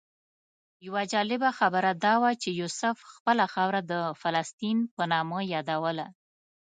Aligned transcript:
یوه 0.87 1.01
جالبه 1.11 1.49
خبره 1.59 1.91
دا 2.05 2.13
وه 2.21 2.31
چې 2.41 2.49
یوسف 2.61 2.97
خپله 3.13 3.45
خاوره 3.53 3.81
د 3.91 3.93
فلسطین 4.21 4.77
په 4.95 5.03
نامه 5.11 5.39
یادوله. 5.53 6.07